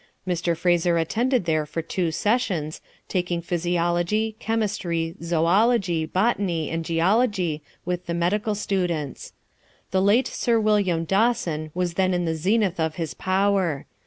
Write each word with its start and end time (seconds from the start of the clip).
Mr. 0.27 0.57
Fraser 0.57 0.97
attended 0.97 1.45
there 1.45 1.63
for 1.63 1.83
two 1.83 2.09
sessions, 2.09 2.81
taking 3.07 3.39
physiology, 3.39 4.35
chemistry, 4.39 5.13
zoology, 5.21 6.07
botany 6.07 6.71
and 6.71 6.83
geology 6.83 7.61
with 7.85 8.07
the 8.07 8.13
medical 8.15 8.55
students. 8.55 9.33
The 9.91 10.01
late 10.01 10.25
Sir 10.25 10.59
William 10.59 11.03
Dawson 11.03 11.69
was 11.75 11.93
then 11.93 12.15
in 12.15 12.25
the 12.25 12.33
zenith 12.33 12.79
of 12.79 12.95
his 12.95 13.13
power. 13.13 13.85